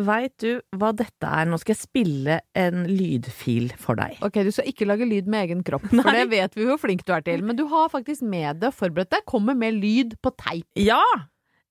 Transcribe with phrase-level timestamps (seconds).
[0.00, 1.48] Veit du hva dette er?
[1.48, 4.16] Nå skal jeg spille en lydfil for deg.
[4.24, 7.04] Ok, du skal ikke lage lyd med egen kropp, for det vet vi hvor flink
[7.08, 7.44] du er til.
[7.44, 10.68] Men du har faktisk med det, forberedt deg, kommer med lyd på teip.
[10.80, 11.02] Ja!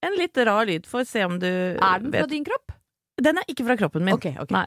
[0.01, 0.87] En litt rar lyd.
[0.89, 2.73] Får se om du Er den fra din kropp?
[3.21, 4.17] Den er ikke fra kroppen min.
[4.17, 4.53] Ok, ok.
[4.55, 4.65] Nei.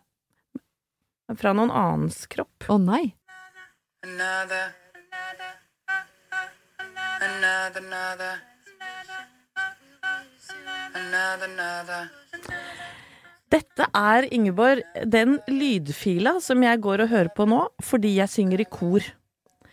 [1.41, 2.69] Fra noen annens kropp.
[2.71, 3.15] Å nei.
[4.05, 4.75] another,
[7.21, 8.35] another, another,
[10.95, 12.11] another, another.
[13.55, 18.65] Dette er, Ingeborg, den lydfila som jeg går og hører på nå fordi jeg synger
[18.65, 19.05] i kor.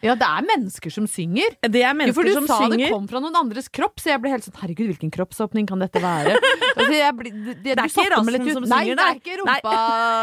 [0.02, 1.54] Ja, det er mennesker som synger.
[1.62, 2.14] Det er Jo, synger.
[2.18, 4.58] for du som sa det kom fra noen andres kropp, så jeg ble helt sånn
[4.58, 6.34] herregud, hvilken kroppsåpning kan dette være?
[6.78, 9.76] altså, jeg ble, det, det, er ikke rassen som synger, Nei, det er ikke rumpa,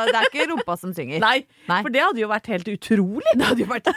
[0.08, 1.22] det er ikke rumpa som synger.
[1.22, 1.36] Nei,
[1.70, 1.80] Nei.
[1.86, 3.34] for det hadde jo vært helt utrolig.
[3.38, 3.92] Det hadde jo vært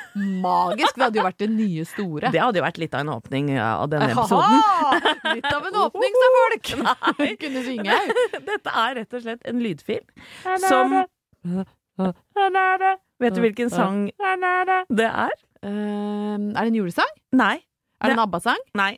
[0.45, 0.95] magisk.
[0.95, 2.33] Det hadde jo vært det nye store.
[2.35, 4.57] Det hadde jo vært litt av en åpning av denne episoden.
[5.41, 6.73] Litt av en åpning, sa folk!
[6.85, 7.29] Nei.
[7.41, 7.99] Kunne synge.
[8.37, 10.01] Dette er rett og slett en lydfil
[10.67, 10.99] som
[13.21, 15.39] Vet du hvilken sang det er?
[15.65, 17.13] Ehm, er det en julesang?
[17.37, 17.55] Nei.
[18.01, 18.61] Er det en ABBA-sang?
[18.77, 18.95] Nei.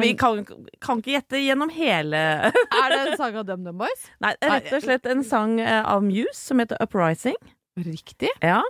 [0.00, 0.40] Vi kan,
[0.80, 2.20] kan ikke gjette gjennom hele
[2.80, 4.06] Er det en sang av DumDum Boys?
[4.24, 7.36] Nei, rett og slett en sang eh, av Muse som heter Uprising.
[7.76, 8.30] Riktig.
[8.40, 8.62] Ja.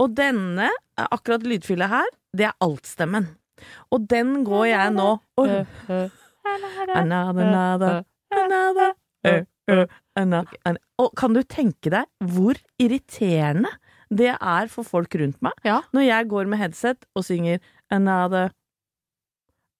[0.00, 3.28] Og denne, eh, akkurat lydfyllet her, det er altstemmen.
[3.92, 5.50] Og den går jeg nå og
[6.50, 8.94] Another, another, another,
[9.28, 9.84] another,
[10.16, 10.78] another.
[10.98, 13.68] Og kan du tenke deg hvor irriterende
[14.10, 15.54] det er for folk rundt meg.
[15.64, 15.80] Ja.
[15.94, 17.60] Når jeg går med headset og synger
[17.90, 18.50] another,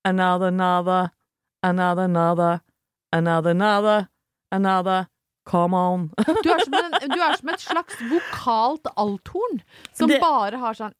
[0.06, 1.10] another, another,
[1.62, 2.60] another, another,
[3.12, 4.06] another, another,
[4.52, 5.06] another.
[5.46, 6.10] Come on.
[6.44, 9.62] du, er som, en, du er som et slags vokalt althorn
[9.96, 10.20] som det...
[10.22, 10.94] bare har sånn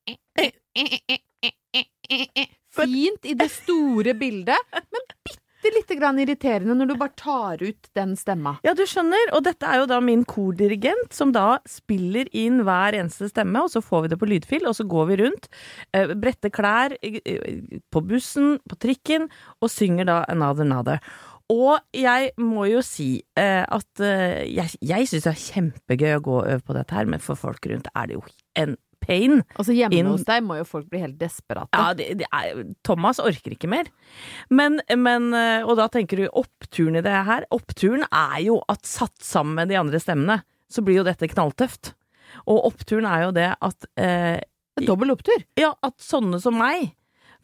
[2.74, 5.39] Fint i det store bildet, men bitte
[5.74, 8.56] lite grann irriterende når du bare tar ut den stemma.
[8.66, 12.96] Ja, du skjønner, og dette er jo da min kordirigent som da spiller inn hver
[12.96, 15.50] eneste stemme, og så får vi det på lydfil, og så går vi rundt,
[15.96, 17.60] eh, bretter klær eh,
[17.92, 19.28] på bussen, på trikken,
[19.60, 21.02] og synger da Another Another.
[21.50, 24.04] Og jeg må jo si eh, at
[24.46, 27.38] jeg, jeg syns det er kjempegøy å gå og øve på dette her, men for
[27.38, 28.24] folk rundt er det jo
[28.60, 28.78] en
[29.10, 29.40] pain.
[29.58, 31.68] Altså Hjemme Inn- hos deg må jo folk bli helt desperate.
[31.74, 33.90] Ja, det, det er, Thomas orker ikke mer.
[34.54, 37.44] Men, men eh, Og da tenker du oppturen i det her.
[37.54, 41.92] Oppturen er jo at satt sammen med de andre stemmene, så blir jo dette knalltøft.
[42.46, 44.38] Og oppturen er jo det at eh,
[44.80, 45.42] Dobbel opptur.
[45.60, 46.92] Ja, at sånne som meg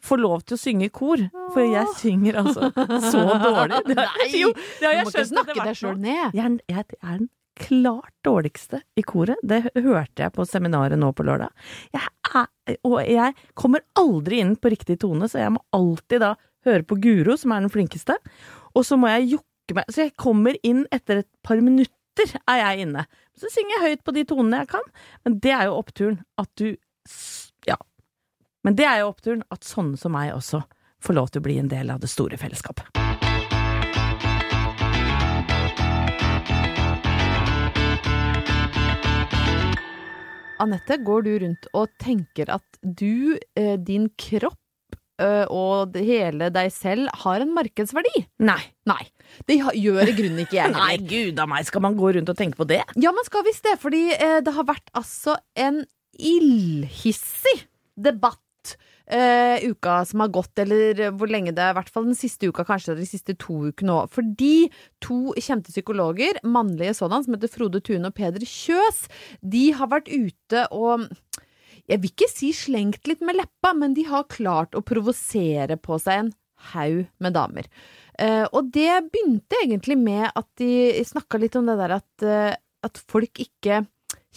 [0.01, 1.21] får lov til å synge i kor.
[1.53, 2.69] For jeg synger altså
[3.11, 3.81] så dårlig.
[3.91, 6.37] Det, Nei, jo, det har Du må ikke snakke deg sjøl ned.
[6.37, 7.27] Jeg er, jeg er den
[7.59, 9.39] klart dårligste i koret.
[9.43, 11.51] Det hørte jeg på seminaret nå på lørdag.
[11.95, 12.07] Jeg
[12.37, 16.33] er, og jeg kommer aldri inn på riktig tone, så jeg må alltid da
[16.67, 18.17] høre på Guro, som er den flinkeste.
[18.75, 22.61] Og så må jeg jokke meg Så jeg kommer inn etter et par minutter, er
[22.61, 23.03] jeg inne.
[23.35, 24.87] Så synger jeg høyt på de tonene jeg kan.
[25.27, 26.77] Men det er jo oppturen at du
[27.67, 27.75] Ja.
[28.63, 30.63] Men det er jo oppturen at sånne som meg også
[31.03, 33.06] får lov til å bli en del av det store fellesskapet.
[40.63, 46.71] Anette, går du rundt og tenker at du, eh, din kropp eh, og hele deg
[46.73, 48.25] selv har en markedsverdi?
[48.45, 48.59] Nei.
[48.89, 49.03] Nei.
[49.49, 52.39] Det gjør i grunnen ikke jeg Nei, gud a meg, skal man gå rundt og
[52.39, 52.81] tenke på det?
[52.95, 55.83] Ja, man skal visst det, fordi eh, det har vært altså en
[56.17, 57.59] ildhissig
[57.97, 58.41] debatt
[59.11, 62.49] eh, uka som har gått, eller hvor lenge det er, i hvert fall den siste
[62.49, 64.11] uka, kanskje de siste to ukene òg.
[64.15, 64.67] Fordi
[65.03, 69.05] to kjente psykologer, mannlige sådan, som heter Frode Tune og Peder Kjøs,
[69.41, 71.07] de har vært ute og
[71.87, 75.95] jeg vil ikke si slengt litt med leppa, men de har klart å provosere på
[76.03, 76.31] seg en
[76.73, 77.69] haug med damer.
[78.17, 82.57] Uh, og det begynte egentlig med at de snakka litt om det der at, uh,
[82.83, 83.85] at folk ikke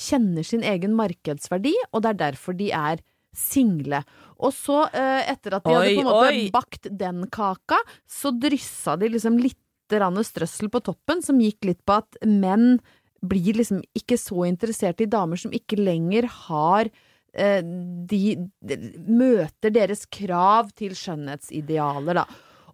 [0.00, 3.02] kjenner sin egen markedsverdi, og det er derfor de er
[3.36, 4.02] single.
[4.40, 6.50] Og så, eh, etter at de hadde på en måte oi.
[6.54, 7.78] bakt den kaka,
[8.08, 9.58] så dryssa de liksom litt
[9.90, 12.78] strøssel på toppen, som gikk litt på at menn
[13.26, 16.86] blir liksom ikke så interessert i damer som ikke lenger har
[17.34, 18.78] eh, de, de
[19.08, 22.24] møter deres krav til skjønnhetsidealer, da.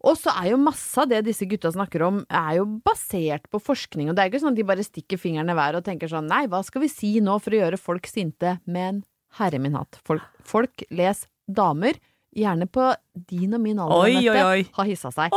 [0.06, 3.58] Og så er jo masse av det disse gutta snakker om, er jo basert på
[3.58, 4.10] forskning.
[4.10, 6.28] Og det er ikke sånn at de bare stikker fingrene i været og tenker sånn
[6.30, 8.58] nei, hva skal vi si nå for å gjøre folk sinte?
[8.70, 9.02] Men
[9.38, 11.98] herre min hatt, folk, folk les damer,
[12.36, 12.90] gjerne på
[13.30, 14.62] din og min alder, Oi, oi, oi.
[14.76, 15.32] har hissa seg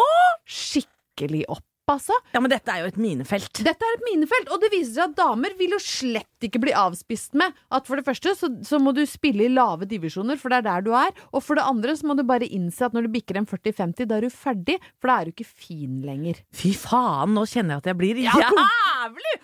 [0.50, 2.14] skikkelig opp, altså.
[2.36, 3.62] Ja, men dette er jo et minefelt.
[3.66, 6.74] Dette er et minefelt, og det viser seg at damer vil jo slett ikke bli
[6.78, 10.54] avspist med at for det første så, så må du spille i lave divisjoner, for
[10.54, 12.94] det er der du er, og for det andre så må du bare innse at
[12.98, 16.02] når du bikker en 40-50, da er du ferdig, for da er du ikke fin
[16.06, 16.42] lenger.
[16.56, 19.38] Fy faen, nå kjenner jeg at jeg blir Ja, jævlig!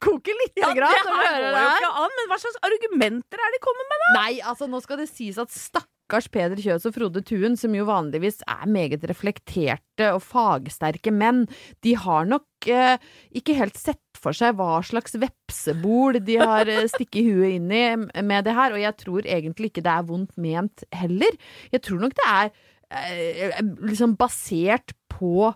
[0.00, 1.84] Koker litt Ja, grann når du hører det her.
[2.10, 4.10] Ikke men hva slags argumenter er de kommet med, da?
[4.18, 7.86] Nei, altså nå skal det sies at stakkars Peder Kjøs og Frode Tuen, som jo
[7.86, 11.44] vanligvis er meget reflekterte og fagsterke menn,
[11.86, 12.98] de har nok eh,
[13.36, 17.84] ikke helt sett for seg hva slags vepsebol de har eh, stikket huet inn i
[18.26, 21.38] med det her, og jeg tror egentlig ikke det er vondt ment heller.
[21.70, 22.52] Jeg tror nok det er
[22.90, 25.52] eh, liksom basert på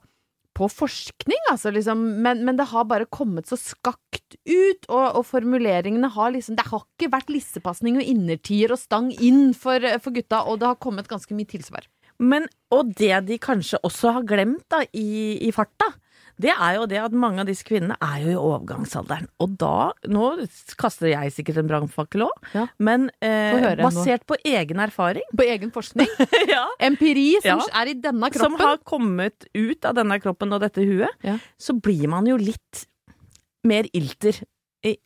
[0.55, 5.25] på forskning, altså, liksom, men, men det har bare kommet så skakt ut, og, og
[5.27, 10.15] formuleringene har liksom Det har ikke vært lissepasning og innertier og stang inn for, for
[10.15, 11.89] gutta, og det har kommet ganske mye tilsvar.
[12.23, 15.91] Men, og det de kanskje også har glemt da, i, i farta,
[16.41, 19.29] det er jo det at mange av disse kvinnene er jo i overgangsalderen.
[19.41, 20.25] Og da Nå
[20.81, 22.67] kaster jeg sikkert en brannfakkel òg, Ja.
[22.79, 26.09] men eh, basert på egen erfaring På egen forskning.
[26.55, 27.83] ja, Empiri som Ja.
[27.83, 28.59] er i denne kroppen.
[28.59, 31.09] Som har kommet ut av denne kroppen og dette huet,
[31.59, 32.87] så blir man jo litt
[33.65, 34.43] mer ilter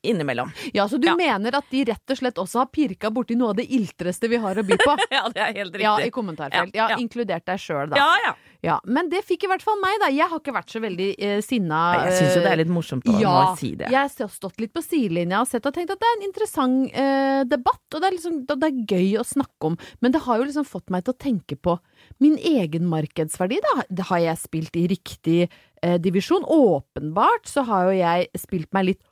[0.02, 0.50] innimellom.
[0.74, 1.14] Ja, Så du Ja.
[1.14, 4.36] mener at de rett og slett også har pirka borti noe av det iltreste vi
[4.36, 4.96] har å by på?
[5.14, 5.82] Ja, det er helt riktig.
[5.86, 6.74] Ja, i kommentarfelt.
[6.74, 6.96] Ja, Ja, ja.
[6.98, 7.96] Inkludert deg sjøl, da.
[7.96, 8.32] ja, ja.
[8.64, 10.08] Ja, Men det fikk i hvert fall meg, da.
[10.10, 11.82] Jeg har ikke vært så veldig eh, sinna.
[12.08, 13.90] Jeg syns jo det er litt morsomt å ja, si det.
[13.92, 16.98] jeg har stått litt på sidelinja og sett og tenkt at det er en interessant
[17.04, 19.78] eh, debatt, og det er, liksom, det er gøy å snakke om.
[20.02, 21.78] Men det har jo liksom fått meg til å tenke på
[22.24, 23.86] min egen markedsverdi, da.
[23.86, 26.46] Det har jeg spilt i riktig eh, divisjon?
[26.48, 29.02] Åpenbart så har jo jeg spilt meg litt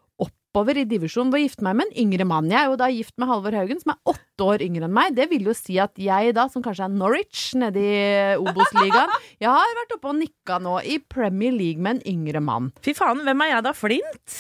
[0.57, 2.49] oppover i divisjon ved å gifte meg med en yngre mann.
[2.49, 5.13] Jeg er jo da gift med Halvor Haugen, som er åtte år yngre enn meg.
[5.13, 7.99] Det vil jo si at jeg da, som kanskje er Norwich nede i
[8.41, 9.13] Obos-ligaen,
[9.45, 12.71] jeg har vært oppe og nikka nå i Premier League med en yngre mann.
[12.81, 13.75] Fy faen, hvem er jeg da?
[13.77, 14.39] Flint?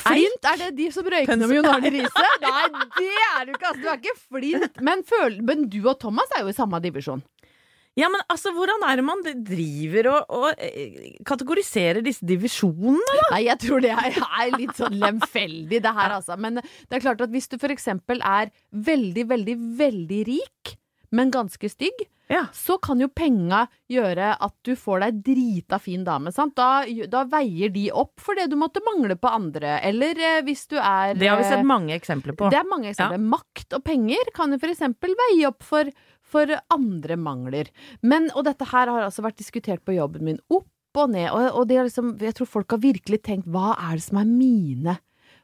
[0.00, 2.30] Flint, er det de som røyker med Jon Arne Riise?
[2.46, 2.64] Nei,
[2.96, 3.82] det er du ikke, altså.
[3.82, 4.80] Du er ikke flint.
[4.88, 7.20] Men, føl men du og Thomas er jo i samme divisjon.
[7.96, 13.20] Ja, men altså, hvordan er det man driver og, og eh, kategoriserer disse divisjonene?
[13.32, 16.36] Nei, jeg tror det er, er litt sånn lemfeldig, det her, altså.
[16.40, 20.76] Men det er klart at hvis du for eksempel er veldig, veldig, veldig rik,
[21.16, 22.40] men ganske stygg, Ja.
[22.52, 26.56] så kan jo penga gjøre at du får deg drita fin dame, sant.
[26.58, 29.76] Da, da veier de opp for det du måtte mangle på andre.
[29.86, 32.50] Eller eh, hvis du er Det har vi eh, sett mange eksempler på.
[32.50, 33.22] Det er mange eksempler.
[33.30, 35.86] Makt og penger kan jo for eksempel veie opp for,
[36.26, 37.70] for andre mangler.
[38.02, 41.60] Men, og dette her har altså vært diskutert på jobben min opp og ned, og,
[41.60, 44.96] og liksom, jeg tror folk har virkelig tenkt hva er det som er mine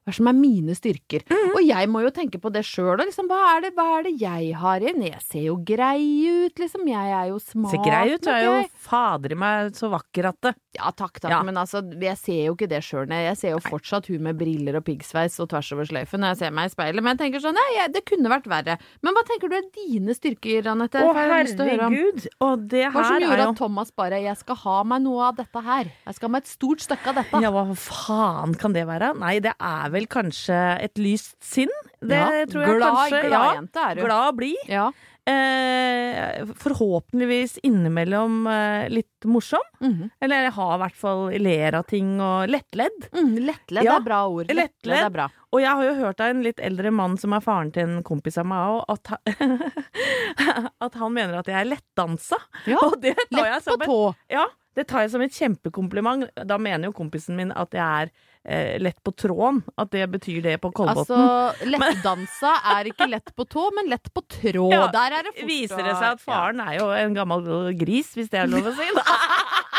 [0.02, 1.22] hva som er mine styrker?
[1.31, 1.52] Mhm.
[1.54, 3.06] Og jeg må jo tenke på det sjøl, òg.
[3.06, 5.02] liksom, hva er, det, hva er det jeg har igjen?
[5.06, 6.87] Jeg ser jo grei ut, liksom.
[6.88, 7.70] Jeg er jo smart.
[7.70, 11.20] Ser grei ut, du er jo fader i meg så vakker at det Ja, takk,
[11.20, 11.43] takk, Ja.
[11.44, 13.06] men altså, jeg ser jo ikke det sjøl.
[13.12, 16.38] Jeg ser jo fortsatt hun med briller og piggsveis og tvers over sløyfen når jeg
[16.38, 18.78] ser meg i speilet, men jeg tenker sånn, nei, det kunne vært verre.
[19.04, 20.96] Men hva tenker du er dine styrker, Anette?
[21.04, 21.60] Å, herregud.
[21.60, 21.93] å om.
[21.93, 22.28] herregud!
[22.40, 25.37] Hva som her gjorde er jo at Thomas bare 'jeg skal ha meg noe av
[25.37, 25.92] dette her'?
[26.06, 27.40] Jeg skal ha meg et stort stykke av dette.
[27.42, 29.12] Ja, hva faen kan det være?
[29.18, 31.70] Nei, det er vel kanskje et lyst sinn.
[32.02, 33.22] Det Ja, tror jeg glad- kanskje.
[33.30, 34.04] gladjente er hun.
[34.06, 34.68] Glad blid.
[34.68, 34.90] Ja.
[35.25, 39.62] Eh, forhåpentligvis innimellom eh, litt morsom.
[39.80, 40.08] Mhm.
[40.20, 43.06] Eller jeg har i hvert fall ler av ting og lettledd.
[43.14, 44.49] Mm, lettledd Ja, er bra ord.
[44.50, 44.72] lettledd.
[44.82, 45.28] Lettledd er bra.
[45.52, 48.02] Og jeg har jo hørt av en litt eldre mann som er faren til en
[48.02, 49.12] kompis av meg òg, at,
[50.88, 52.38] at han mener at jeg er lettdansa.
[52.66, 54.14] Ja, Og det tar Lett på som på tå.
[54.32, 54.46] ja,
[54.79, 56.29] det tar jeg som et kjempekompliment.
[56.49, 58.12] Da mener jo kompisen min at jeg er
[58.45, 59.61] eh, lett på tråden.
[59.76, 61.12] At det betyr det på Kolbotn.
[61.12, 64.73] Altså, lettdansa er ikke lett på tå, men lett på tråd.
[64.73, 67.45] Ja, Der er det fort Viser det seg at faren er jo en gammel
[67.81, 68.88] gris, hvis det er lov å si?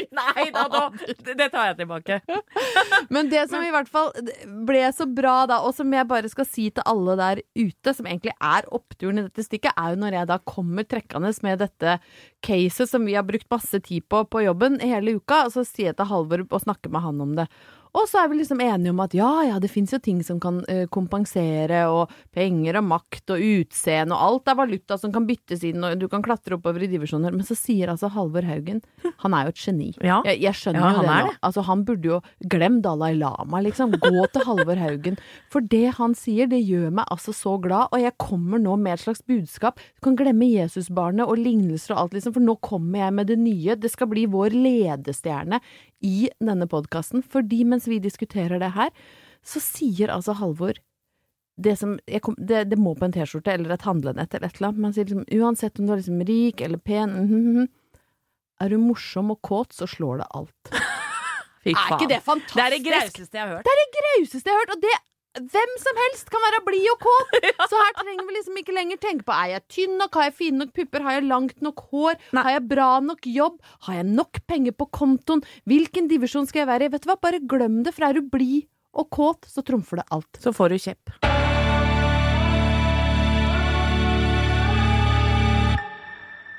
[0.20, 0.82] Nei da, da,
[1.26, 2.20] det tar jeg tilbake.
[3.14, 4.12] Men det som i hvert fall
[4.66, 8.08] ble så bra da, og som jeg bare skal si til alle der ute, som
[8.08, 11.98] egentlig er oppturen i dette stykket, er jo når jeg da kommer trekkende med dette
[12.44, 15.90] caset som vi har brukt masse tid på på jobben hele uka, og så sier
[15.90, 17.48] jeg til Halvor og snakker med han om det.
[17.96, 20.38] Og så er vi liksom enige om at ja, ja, det fins jo ting som
[20.42, 25.26] kan uh, kompensere, og penger og makt og utseende, og alt er valuta som kan
[25.28, 27.34] byttes inn, og du kan klatre oppover i divisjoner.
[27.34, 28.80] Men så sier altså Halvor Haugen
[29.24, 29.88] Han er jo et geni.
[30.04, 30.20] Ja.
[30.28, 31.16] Jeg, jeg skjønner Ja, jo det nå.
[31.30, 31.36] det.
[31.48, 32.20] Altså, han burde jo
[32.52, 33.96] Glem Dalai Lama, liksom.
[34.00, 35.18] Gå til Halvor Haugen.
[35.52, 38.94] For det han sier, det gjør meg altså så glad, og jeg kommer nå med
[38.96, 39.80] et slags budskap.
[39.98, 43.38] Du kan glemme Jesusbarnet og lignelser og alt, liksom, for nå kommer jeg med det
[43.42, 43.76] nye.
[43.80, 45.60] Det skal bli vår ledestjerne
[46.00, 48.92] i denne podkasten, fordi mens vi diskuterer det her,
[49.44, 50.78] så sier altså Halvor
[51.60, 54.56] det, som, jeg kom, det, det må på en T-skjorte eller et handlenett eller et
[54.56, 54.80] eller annet.
[54.80, 57.68] Man sier liksom uansett om du er liksom rik eller pen, mm mhm,
[58.60, 60.72] er du morsom og kåt, så slår det alt.
[61.64, 62.58] Fy Er ikke det fantastisk?
[62.58, 63.64] Det er det grauseste jeg har hørt.
[63.64, 64.92] Det er det grauseste jeg har hørt, og det
[65.38, 67.36] hvem som helst kan være blid og kåt!
[67.70, 70.36] Så her trenger vi liksom ikke lenger tenke på er jeg tynn nok, har jeg
[70.40, 72.44] fine nok pupper, har jeg langt nok hår, Nei.
[72.46, 76.72] har jeg bra nok jobb, har jeg nok penger på kontoen, hvilken divisjon skal jeg
[76.72, 76.94] være i?
[76.96, 80.08] Vet du hva, bare glem det, for er du blid og kåt, så trumfer det
[80.10, 80.42] alt.
[80.42, 81.49] Så får du kjepp.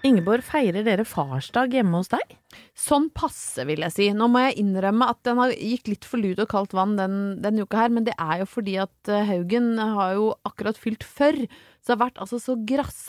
[0.01, 2.31] Ingeborg, feirer dere farsdag hjemme hos deg?
[2.77, 4.08] Sånn passe, vil jeg si.
[4.17, 7.20] Nå må jeg innrømme at den har gikk litt for lut og kaldt vann den,
[7.43, 11.05] denne uka her, men det er jo fordi at eh, Haugen har jo akkurat fylt
[11.05, 11.38] før.
[11.81, 12.58] Så det har vært altså så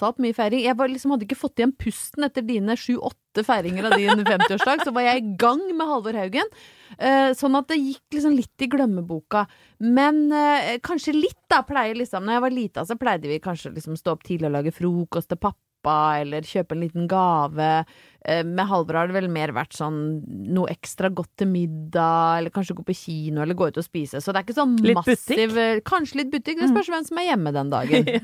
[0.08, 0.66] opp mye feiring.
[0.66, 4.84] Jeg var liksom hadde ikke fått igjen pusten etter dine sju-åtte feiringer av din 50-årsdag.
[4.84, 6.54] Så var jeg i gang med Halvor Haugen.
[6.98, 9.46] Eh, sånn at det gikk liksom litt i glemmeboka.
[9.80, 13.72] Men eh, kanskje litt, da, pleier liksom Når jeg var lita, så pleide vi kanskje
[13.72, 15.71] liksom stå opp tidlig og lage frokost til pappa.
[15.90, 17.84] Eller kjøpe en liten gave.
[18.24, 20.22] Eh, Med Halvor har det vel mer vært sånn
[20.54, 24.20] noe ekstra godt til middag, eller kanskje gå på kino, eller gå ut og spise.
[24.22, 26.60] Så det er ikke sånn Litt massiv Kanskje litt butikk.
[26.62, 28.04] Det spørs hvem som er hjemme den dagen.
[28.06, 28.20] Det,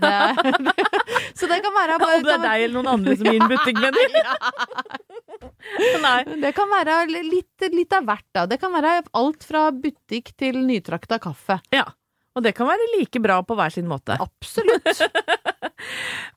[1.38, 4.08] så det kan være Om det er deg eller noen andre som gir inn butikkvenner?
[6.06, 6.18] Nei.
[6.42, 8.46] Det kan være litt, litt av hvert, da.
[8.48, 11.58] Det kan være alt fra butikk til nytrakta kaffe.
[11.74, 11.84] Ja.
[12.38, 14.14] Og det kan være like bra på hver sin måte.
[14.22, 14.86] Absolutt.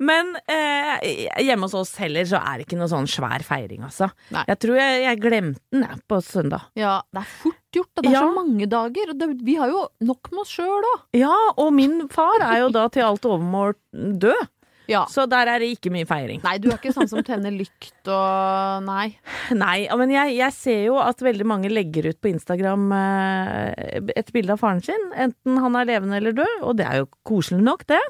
[0.02, 1.04] Men eh,
[1.46, 4.08] hjemme hos oss heller så er det ikke noe sånn svær feiring, altså.
[4.34, 4.42] Nei.
[4.50, 6.64] Jeg tror jeg, jeg glemte den jeg, på søndag.
[6.80, 8.24] Ja, det er fort gjort, og det er Ja.
[8.26, 9.12] så mange dager.
[9.14, 11.04] Og det, vi har jo nok med oss sjøl òg.
[11.22, 14.50] Ja, og min far er jo da til alt overmål død,
[14.90, 15.04] Ja.
[15.08, 16.42] så der er det ikke mye feiring.
[16.44, 19.14] Nei, du er ikke sånn som tenner lykt og Nei.
[19.54, 24.34] Nei, men jeg, jeg ser jo at veldig mange legger ut på Instagram eh, et
[24.34, 27.62] bilde av faren sin, enten han er levende eller død, og det er jo koselig
[27.64, 28.02] nok, det.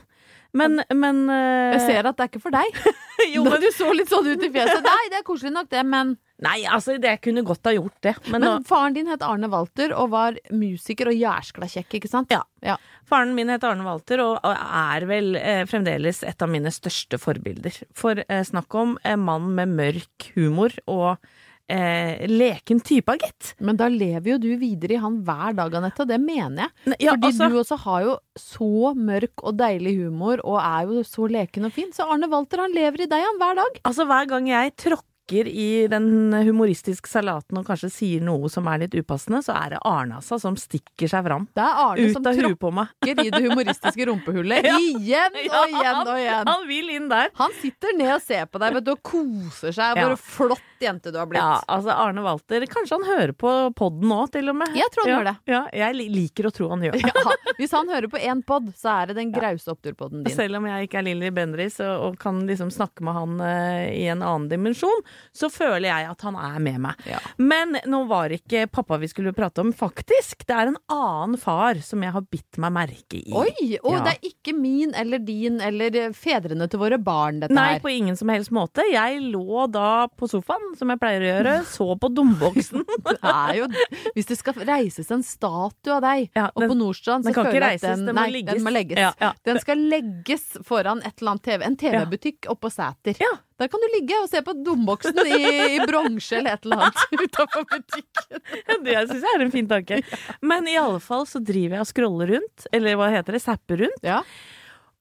[0.57, 1.77] Men, men uh...
[1.77, 2.81] Jeg ser at det er ikke for deg.
[3.35, 4.83] jo, men, Du så litt sånn ut i fjeset.
[4.83, 8.15] Nei, det er koselig nok, det, men Nei, altså, det kunne godt ha gjort det.
[8.25, 12.09] Men, Men nå, faren din het Arne Walter og var musiker og jærskla kjekk, ikke
[12.09, 12.33] sant?
[12.33, 12.41] Ja.
[12.65, 12.79] ja.
[13.05, 17.19] Faren min het Arne Walter og og er vel eh, fremdeles et av mine største
[17.21, 17.77] forbilder.
[17.93, 21.21] For eh, snakk om en mann med mørk humor og
[21.71, 23.53] eh, leken type, gitt.
[23.63, 26.71] Men da lever jo du videre i han hver dag, Anette, og det mener jeg.
[26.91, 30.89] Ne- Ja, Fordi altså, du også har jo så mørk og deilig humor, og er
[30.91, 31.91] jo så leken og fin.
[31.95, 33.79] Så Arne Walter, han lever i deg, han, hver dag.
[33.87, 38.83] altså, hver gang jeg tråkker i den humoristiske salaten og kanskje sier noe som er
[38.83, 41.47] litt upassende, så er det Arne altså som stikker seg fram.
[41.55, 44.67] Det er Arne Ut som tråkker i det humoristiske rumpehullet.
[44.71, 44.77] Ja.
[44.77, 46.47] Igjen og igjen og igjen.
[46.47, 47.31] Han vil inn der.
[47.39, 49.97] Han sitter ned og ser på deg vet du, og koser seg.
[49.97, 50.11] Ja.
[50.11, 51.41] Hvor flott jente du har blitt.
[51.41, 54.75] Ja, altså Arne Walter Kanskje han hører på podden nå, til og med.
[54.77, 55.35] Jeg tror han ja, gjør det.
[55.51, 57.11] Ja, jeg liker å tro han gjør det.
[57.11, 60.33] Ja, hvis han hører på én pod, så er det den grause oppturpodden din.
[60.33, 63.89] Selv om jeg ikke er Lilly Bendriss og, og kan liksom snakke med han uh,
[63.91, 67.01] i en annen dimensjon, så føler jeg at han er med meg.
[67.09, 67.19] Ja.
[67.37, 70.45] Men nå var ikke pappa vi skulle prate om, faktisk.
[70.47, 73.31] Det er en annen far som jeg har bitt meg merke i.
[73.33, 73.77] Oi!
[73.83, 74.01] Og Ja.
[74.05, 77.79] det er ikke min eller din eller eh, fedrene til våre barn, dette Nei, her.
[77.83, 78.83] på ingen som helst måte.
[78.91, 82.85] Jeg lå da på sofaen, som jeg pleier å gjøre, så på domboksen.
[83.11, 83.67] Det er jo,
[84.15, 87.41] hvis det skal reises en statue av deg Ja, oppe og på Nordstrand, den så
[87.41, 88.53] ikke føler jeg at reises, den, den må nei, legges.
[88.55, 89.01] den må legges.
[89.21, 89.31] Ja.
[89.47, 93.17] Den skal legges foran et eller annet TV, en TV-butikk oppå Sæter.
[93.21, 93.31] Ja.
[93.61, 95.41] Der kan du ligge og se på domboksen i,
[95.77, 98.41] i bronse eller et eller annet utafor butikken.
[98.87, 99.99] det syns jeg er en fin tanke.
[100.49, 103.83] Men i alle fall så driver jeg og scroller rundt, eller hva heter det, zapper
[103.85, 104.01] rundt.
[104.07, 104.23] Ja.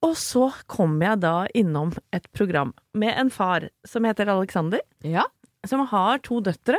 [0.05, 5.25] Og så kommer jeg da innom et program med en far som heter Alexander, ja.
[5.69, 6.79] som har to døtre.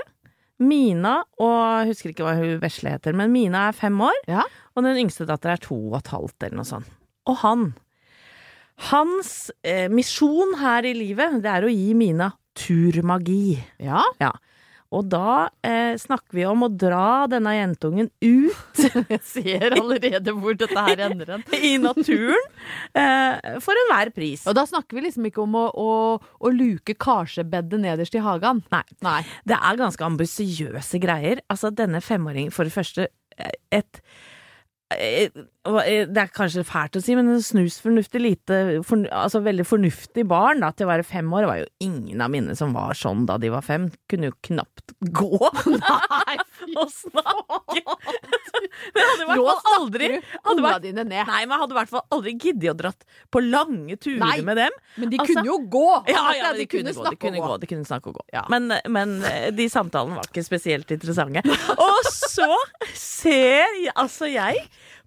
[0.62, 4.44] Mina og jeg husker ikke hva hun vesle heter, men Mina er fem år, Ja.
[4.78, 6.90] og den yngste datter er to og et halvt, eller noe sånt.
[7.30, 7.72] Og han
[8.90, 13.60] Hans eh, misjon her i livet, det er å gi Mina turmagi.
[13.80, 14.32] ja.
[14.92, 18.82] Og da eh, snakker vi om å dra denne jentungen ut
[19.14, 21.46] Jeg ser allerede hvor dette her ender hen.
[21.70, 22.44] i naturen
[22.92, 24.44] eh, for enhver pris.
[24.52, 28.60] Og da snakker vi liksom ikke om å, å, å luke karsebedet nederst i hagen.
[28.74, 28.84] Nei.
[29.08, 29.22] Nei.
[29.48, 31.40] Det er ganske ambisiøse greier.
[31.52, 33.08] Altså, denne femåringen For det første,
[33.72, 34.28] et eh,
[34.92, 38.58] det er kanskje fælt å si, men en snusfornuftig lite
[38.88, 41.46] for, Altså veldig fornuftig barn da, til å være fem år.
[41.50, 43.90] Var jo ingen av mine som var sånn da de var fem.
[44.12, 45.30] Kunne jo knapt gå.
[45.76, 46.38] Nei,
[46.82, 47.84] og snakke!
[48.92, 51.26] Men hadde i hvert fall aldri hadde vært- dine ned.
[51.28, 54.42] Nei, men hadde i hvert fall aldri giddet å dratt på lange turer Nei.
[54.46, 54.76] med dem.
[55.02, 55.88] Men de Altså- kunne jo gå!
[56.12, 58.20] Ja, ja, ja, de, kunne, gå, de snakke kunne og gå, de kunne snakke og
[58.20, 58.26] gå.
[58.36, 58.44] Ja.
[58.54, 61.44] Men, men eh, de samtalene var ikke spesielt interessante.
[61.88, 62.48] Og så
[62.98, 64.66] ser jeg, altså jeg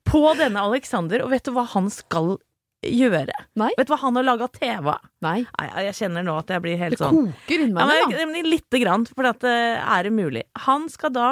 [0.09, 2.37] på denne Alexander, og vet du hva han skal
[2.85, 3.35] gjøre?
[3.61, 3.71] Nei.
[3.79, 5.03] Vet du hva han har laga TV av?
[5.25, 5.41] Nei.
[5.47, 8.81] Nei, jeg kjenner nå at jeg blir helt Det sånn koker inni meg, men Lite
[8.83, 10.45] grann, for at, det er umulig.
[10.67, 11.29] Han skal da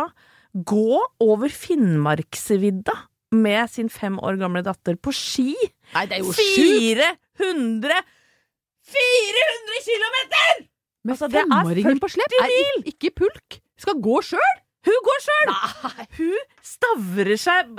[0.53, 2.97] gå over Finnmarksvidda
[3.33, 5.53] med sin fem år gamle datter på ski.
[5.95, 7.07] Nei, det er jo sjukt!
[7.41, 8.03] 400
[8.93, 10.67] 400 kilometer!
[11.03, 12.35] Med Altså, det femåringen på slep?
[12.39, 13.59] Er ikke, ikke pulk?
[13.81, 14.59] Skal gå sjøl?
[14.87, 15.51] Hun går sjøl!
[16.19, 17.77] Hun stavrer seg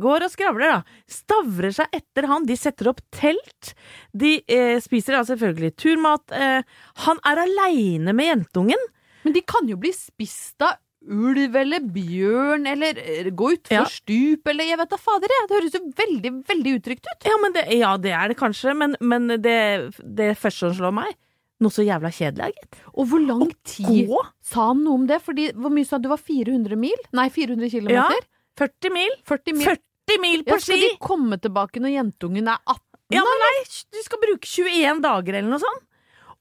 [0.00, 1.00] Går og skravler, da.
[1.10, 2.46] Stavrer seg etter han.
[2.46, 3.72] De setter opp telt.
[4.14, 6.24] De eh, spiser da selvfølgelig turmat.
[6.36, 6.62] Eh,
[7.06, 8.86] han er aleine med jentungen.
[9.24, 13.84] Men de kan jo bli spist av ulv eller bjørn eller eh, gå utfor Ja.
[13.88, 15.48] stup eller jeg vet da fader, jeg.
[15.48, 17.26] Det høres jo veldig, veldig utrygt ut.
[17.28, 19.56] Ja, men det, ja, det er det kanskje, men, men det,
[20.04, 21.16] det første som slår meg
[21.60, 22.78] Noe så jævla kjedelig, gitt.
[22.96, 25.18] Og hvor lang tid Gå sa han noe om det?
[25.20, 26.08] Fordi, hvor mye sa du?
[26.08, 27.02] Var 400 mil?
[27.12, 27.72] Nei, 400 Ja.
[27.80, 28.26] kilometer?
[28.60, 29.12] 40 mil.
[29.28, 29.66] 40 mil.
[30.08, 30.64] 40 mil Ja, ski!
[30.72, 32.80] skal de komme tilbake når jentungen er 18?
[33.12, 35.84] Ja, men nei, du skal bruke 21 dager eller noe sånt.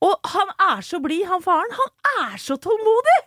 [0.06, 1.72] Og han er så blid, han faren.
[1.76, 1.92] Han
[2.32, 3.18] er så tålmodig!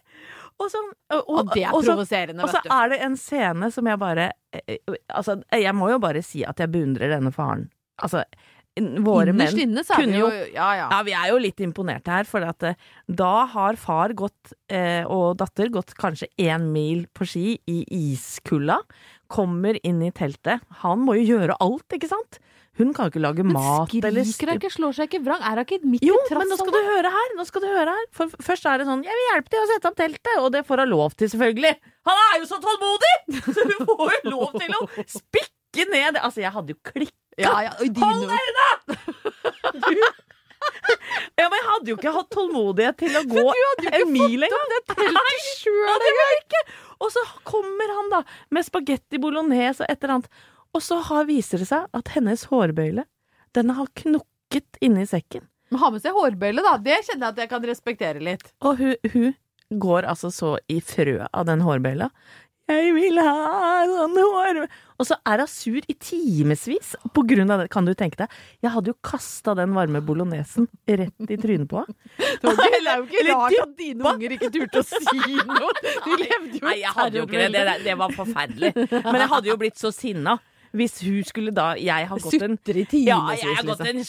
[0.62, 0.78] Og, så,
[1.12, 2.58] og, Og det er provoserende, vet du.
[2.58, 4.78] Og så er det en scene som jeg bare eh,
[5.10, 7.66] Altså, jeg må jo bare si at jeg beundrer denne faren.
[8.00, 8.22] Altså,
[8.80, 10.86] våre menn inne så er vi jo jo Ja, ja.
[10.88, 15.04] ja, vi er jo litt imponerte her, for at eh, da har far gått, eh,
[15.04, 18.80] og datter gått kanskje én mil på ski i iskulda.
[19.32, 20.64] Kommer inn i teltet.
[20.84, 22.40] Han må jo gjøre alt, ikke sant?
[22.80, 25.42] Hun kan jo ikke lage Men mat eller skriker hun ikke, slår seg ikke vrang?
[25.44, 26.40] Er hun ikke midt jo, i trass?
[26.40, 27.34] men nå skal her.
[27.36, 28.06] Nå skal du høre her.
[28.16, 30.64] For først er det sånn 'Jeg vil hjelpe til å sette opp teltet', og det
[30.64, 31.74] får hun lov til, selvfølgelig.
[32.08, 33.16] Han er jo så tålmodig!
[33.54, 35.61] Så hun får jo lov til å spikke
[35.92, 37.16] ned Altså, jeg hadde jo klikka.
[37.40, 38.66] Ja, ja, Hold deg da!
[41.36, 43.42] Ja, men jeg hadde jo ikke hatt tålmodighet til å gå
[43.88, 44.68] en mil engang.
[44.92, 46.60] Det var ikke.
[47.02, 48.20] Og så kommer han da
[48.54, 50.28] med spagetti bolognese og et eller annet.
[50.72, 53.04] Og så har, viser det seg at hennes hårbøyle,
[53.56, 55.48] den har knukket inni sekken.
[55.72, 56.76] Men ha med seg hårbøyle, da.
[56.80, 58.46] Det kjenner jeg at jeg kan respektere litt.
[58.62, 59.34] Og hun, hun
[59.82, 62.10] går altså så i frø av den hårbøyla.
[62.70, 64.60] Jeg vil ha sånn hår
[65.02, 67.70] Og så er hun sur i timevis på grunn av det.
[67.74, 68.36] Kan du tenke deg?
[68.62, 71.98] Jeg hadde jo kasta den varme bolognesen rett i trynet på henne.
[72.42, 72.54] Det
[72.92, 75.74] er jo ikke rart at dine unger ikke turte å si noe.
[75.82, 77.50] De levde jo Nei, jeg hadde jo ikke det.
[77.56, 78.72] Det, det, var forferdelig.
[78.94, 80.38] Men jeg hadde jo blitt så sinna
[80.76, 84.02] hvis hun skulle da Jeg har gått en i Ja, jeg har gått en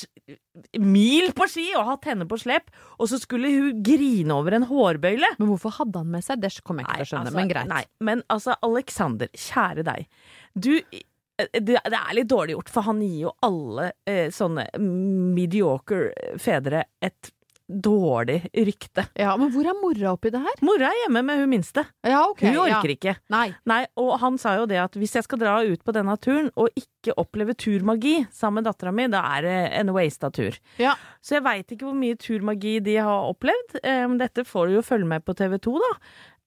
[0.80, 2.70] mil på ski og hatt henne på slep,
[3.02, 5.34] og så skulle hun grine over en hårbøyle.
[5.40, 6.40] Men hvorfor hadde han med seg?
[6.44, 7.70] Det kommer jeg ikke til å skjønne, altså, men greit.
[7.72, 10.08] Nei, men altså, Alexander, kjære deg.
[10.54, 16.36] Du eh, det, er litt dårlig gjort, for han gir jo alle eh, sånne mediocre
[16.42, 17.32] fedre et
[17.68, 19.06] dårlig rykte.
[19.18, 20.60] Ja, Men hvor er mora oppi det her?
[20.66, 21.86] Mora er hjemme med hun minste.
[22.06, 22.44] Ja, ok.
[22.44, 22.98] Hun orker ja.
[22.98, 23.14] ikke.
[23.34, 23.46] Nei.
[23.70, 26.52] Nei, og han sa jo det at hvis jeg skal dra ut på denne turen
[26.60, 30.60] og ikke oppleve turmagi sammen med dattera mi, da er det en wasta tur.
[30.82, 30.98] Ja.
[31.24, 33.80] Så jeg veit ikke hvor mye turmagi de har opplevd.
[33.82, 35.94] Em, Dette får du jo følge med på TV 2, da.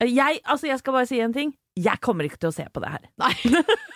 [0.04, 1.56] Eh, Jeg, altså jeg skal bare si en ting.
[1.76, 3.08] Jeg kommer ikke til å se på det her.
[3.20, 3.32] Nei.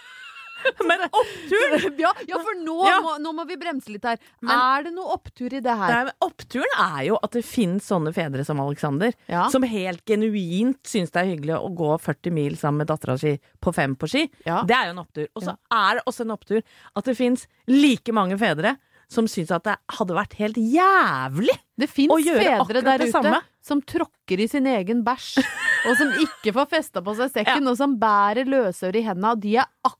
[0.90, 1.74] Men opptur!
[2.00, 2.98] ja, ja, for nå, Ja.
[3.04, 4.18] Må, nå må vi bremse litt her.
[4.40, 5.92] Men- er det noe opptur i det her?
[5.94, 9.48] Nei, men Oppturen er jo at det finnes sånne fedre som Alexander, Ja.
[9.52, 13.36] som helt genuint syns det er hyggelig å gå 40 mil sammen med dattera si
[13.60, 14.26] på fem på ski.
[14.46, 14.62] Ja.
[14.68, 15.26] Det er jo en opptur.
[15.36, 16.62] Og så er det også en opptur
[16.96, 18.76] at det fins like mange fedre
[19.10, 22.98] som syns at det hadde vært helt jævlig Det fins å gjøre fedre akkurat der
[23.02, 23.40] det ute samme.
[23.64, 25.40] som tråkker i sin egen bæsj,
[25.90, 29.40] og som ikke får festa på seg sekken, og som bærer løsøre i henda, og
[29.42, 29.98] de er akkurat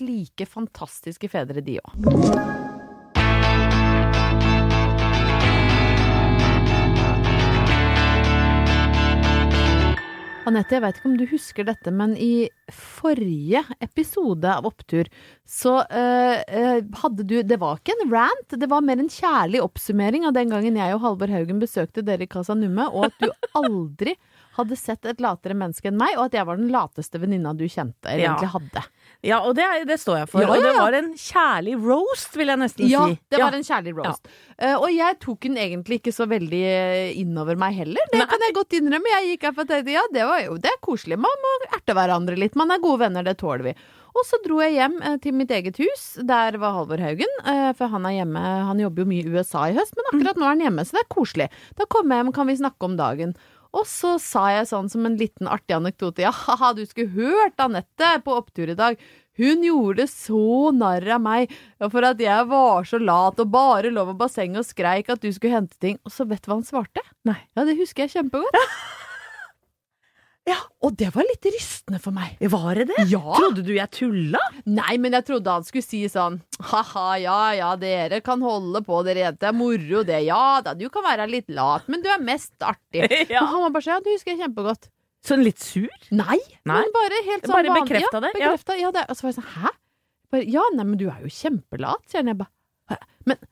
[0.00, 3.08] like fantastiske fedre, de òg.
[10.48, 15.10] Anette, jeg vet ikke om du husker dette, men i forrige episode av Opptur,
[15.44, 20.24] så eh, hadde du Det var ikke en rant, det var mer en kjærlig oppsummering
[20.24, 23.28] av den gangen jeg og Halvor Haugen besøkte dere i Casa Numme, og at du
[23.60, 24.16] aldri
[24.56, 27.66] hadde sett et latere menneske enn meg, og at jeg var den lateste venninna du
[27.68, 28.32] kjente, eller Ja.
[28.32, 28.86] egentlig hadde.
[29.26, 30.44] Ja, og det, det står jeg for.
[30.44, 30.82] Ja, Og det ja, ja.
[30.84, 33.16] var en kjærlig roast, vil jeg nesten Ja, si.
[33.34, 34.28] det var en kjærlig roast.
[34.62, 38.06] Uh, og jeg tok den egentlig ikke så veldig eh, innover meg heller.
[38.14, 39.10] Det kan jeg godt innrømme.
[39.16, 41.18] Jeg gikk her for å tenkte ja, det var jo det er koselig.
[41.18, 42.54] Man må erte hverandre litt.
[42.58, 43.74] Man er gode venner, det tåler vi.
[44.18, 46.06] Og så dro jeg hjem eh, til mitt eget hus.
[46.26, 47.34] Der var Halvor Haugen.
[47.42, 48.46] eh, for han er hjemme.
[48.70, 50.94] Han jobber jo mye i USA i høst, men akkurat nå er han hjemme, så
[50.94, 51.50] det er koselig.
[51.78, 53.34] Da kommer jeg hjem, kan vi snakke om dagen.
[53.76, 56.24] Og så sa jeg sånn som en liten artig anekdote.
[56.24, 59.00] Ja, haha, du skulle hørt Anette på opptur i dag.
[59.38, 64.08] Hun gjorde så narr av meg for at jeg var så lat og bare lå
[64.08, 66.00] ved bassenget og skreik at du skulle hente ting.
[66.02, 67.04] Og så vet du hva han svarte?
[67.28, 67.38] Nei.
[67.54, 68.58] Ja, det husker jeg kjempegodt.
[70.48, 72.38] Ja, og det var litt rystende for meg.
[72.40, 73.02] Var det det?
[73.12, 73.20] Ja.
[73.36, 74.40] Trodde du jeg tulla?
[74.64, 76.38] Nei, men jeg trodde han skulle si sånn
[76.70, 80.72] ha-ha, ja ja, dere kan holde på, dere jenter, det er moro det, ja da,
[80.78, 83.04] du kan være litt lat, men du er mest artig.
[83.28, 83.42] Ja.
[83.44, 84.88] Og han var bare sånn, ja, det husker jeg kjempegodt.
[85.28, 85.90] Sånn litt sur?
[86.14, 86.78] Nei, Nei.
[86.80, 87.84] men bare helt sånn Bare vanlig.
[87.90, 88.52] bekreftet ja, det, ja.
[88.54, 88.92] Bekreftet, ja.
[88.96, 89.72] det, og så var jeg sånn, hæ?
[90.32, 92.30] Bare, ja, nei, men du er jo kjempelat, sier han.
[92.32, 92.52] Jeg bare,
[92.88, 92.98] «Hæ?
[93.28, 93.44] men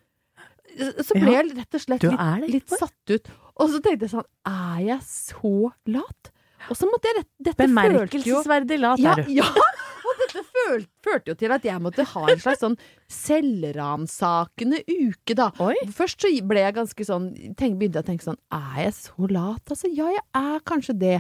[0.77, 3.31] så ble Ja, jeg rett og slett litt, litt satt ut.
[3.57, 5.53] Og så tenkte jeg sånn, er jeg så
[5.93, 6.31] lat?
[6.71, 9.33] Og så måtte jeg rett, dette Bemerkelsesverdig lat ja, er du.
[9.39, 9.49] ja,
[10.07, 12.79] og dette føl, førte jo til at jeg måtte ha en slags sånn
[13.13, 15.51] selvransakende uke, da.
[15.63, 15.75] Oi.
[15.95, 19.29] Først så ble jeg ganske sånn tenk, Begynte jeg å tenke sånn Er jeg så
[19.31, 19.63] lat?
[19.69, 21.17] Altså, ja, jeg er kanskje det.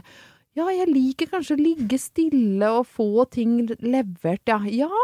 [0.56, 4.60] Ja, jeg liker kanskje å ligge stille og få ting levert, ja.
[4.72, 5.02] Ja,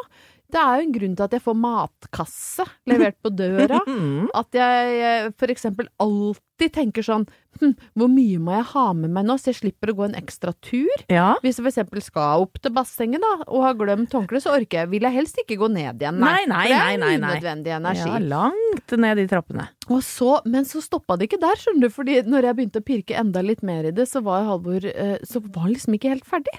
[0.52, 3.80] det er jo en grunn til at jeg får matkasse levert på døra.
[4.40, 7.24] At jeg for eksempel alltid tenker sånn
[7.58, 10.16] hm, Hvor mye må jeg ha med meg nå, så jeg slipper å gå en
[10.18, 11.04] ekstra tur?
[11.12, 11.32] Ja.
[11.42, 14.82] Hvis jeg for eksempel skal opp til bassenget da, og har glemt håndkleet, så orker
[14.82, 16.20] jeg, vil jeg helst ikke gå ned igjen.
[16.22, 17.30] Nei, nei, nei for det er nei, nei.
[17.36, 18.08] unødvendig energi.
[18.08, 19.68] ja, langt ned i trappene.
[19.90, 22.90] Og så, men så stoppa det ikke der, skjønner du, fordi når jeg begynte å
[22.92, 26.28] pirke enda litt mer i det, så var Halvor eh, Så var liksom ikke helt
[26.28, 26.54] ferdig.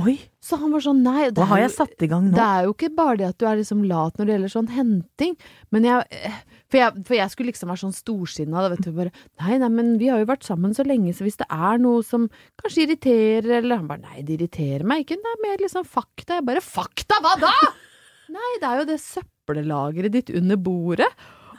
[0.00, 2.34] Oi, Så han var sånn, nei hva har jeg satt i gang nå?
[2.34, 4.70] Det er jo ikke bare det at du er liksom lat når det gjelder sånn
[4.74, 5.36] henting,
[5.74, 6.40] men jeg eh,
[6.72, 9.94] For jeg, for jeg skulle liksom være sånn storsinna, vet du bare Nei, nei, men
[10.00, 12.26] vi har jo vært sammen så lenge, så hvis det er noe som
[12.62, 16.40] kanskje irriterer, eller Han bare Nei, det irriterer meg ikke, det er mer liksom fakta.
[16.40, 17.54] Jeg bare Fakta, hva da?!
[18.34, 21.10] Nei, det er jo det søppellageret ditt under bordet.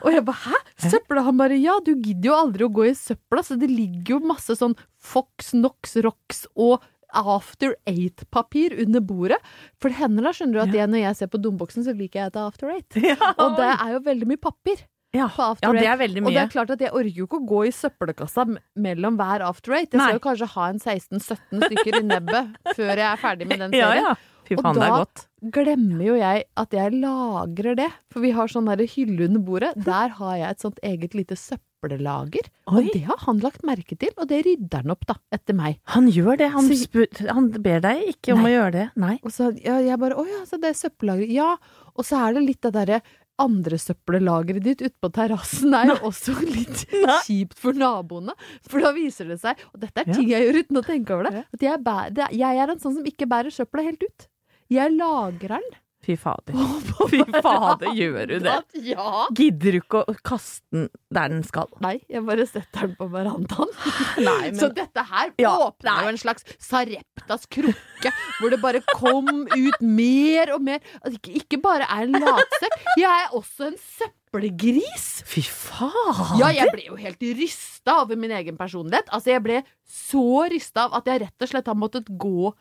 [0.02, 0.58] Og jeg bare hæ?
[0.90, 1.22] Søpla?
[1.24, 4.28] Han bare ja, du gidder jo aldri å gå i søpla, så det ligger jo
[4.28, 9.38] masse sånn Fox, Nox, Rox og After Eight-papir under bordet.
[9.80, 12.22] For det hender da, skjønner du, at jeg, når jeg ser på domboksen, så liker
[12.22, 13.00] jeg etter After Eight.
[13.42, 14.84] Og det er jo veldig mye papir
[15.16, 15.26] ja.
[15.62, 17.60] ja, det er veldig Og det er klart at jeg orker jo ikke å gå
[17.68, 18.46] i søppelkassa
[18.82, 19.92] mellom hver After Eight.
[19.94, 20.08] Jeg Nei.
[20.10, 23.76] skal jo kanskje ha en 16-17 stykker i nebbet før jeg er ferdig med den
[23.76, 24.10] serien.
[24.10, 24.16] ja.
[24.46, 25.22] Fy Og da det er godt.
[25.56, 27.88] Glemmer jo jeg at jeg lagrer det.
[28.14, 29.72] For vi har sånn hylle under bordet.
[29.88, 31.38] Der har jeg et sånt eget lite
[31.80, 32.46] søppellager.
[32.66, 32.80] Oi.
[32.80, 35.78] Og det har han lagt merke til, og det rydder han opp, da, etter meg.
[35.94, 36.50] Han gjør det.
[36.52, 38.50] Han, Så- han ber deg ikke om Nei.
[38.50, 38.90] å gjøre det.
[38.96, 39.18] Nei.
[39.22, 41.30] Og så ja, jeg bare Å ja, så det er søppellageret.
[41.32, 41.56] Ja.
[41.96, 43.02] Og så er det litt det derre
[43.38, 46.86] andre søppellageret ditt ute på terrassen er jo også litt
[47.26, 48.32] kjipt for naboene.
[48.66, 51.30] For da viser det seg, og dette er ting jeg gjør uten å tenke over
[51.30, 54.26] det, at jeg, bærer, jeg er en sånn som ikke bærer søpla helt ut.
[54.72, 55.62] Jeg lagrer den.
[56.06, 56.54] Fy fader.
[57.10, 58.56] Fy fader, gjør du det?
[58.86, 59.24] Ja.
[59.34, 61.66] Gidder du ikke å kaste den der den skal?
[61.82, 63.72] Nei, jeg bare setter den på verandaen.
[64.26, 68.82] Nei, men- Så dette her Ja, åpna jo en slags Sareptas krukke, hvor det bare
[68.94, 70.78] kom ut mer og mer.
[71.10, 75.08] Ikke, ikke bare er en latsekk, jeg er også en søppelgris.
[75.26, 76.36] Fy fader!
[76.40, 79.10] Ja, jeg ble jo helt rysta over min egen personlighet.
[79.14, 82.52] Altså, jeg ble så rysta av at jeg rett og slett har måttet gå